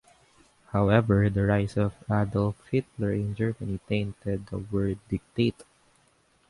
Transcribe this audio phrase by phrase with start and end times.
[0.71, 5.63] However the rise of Adolf Hitler in Germany tainted the word 'dictator'.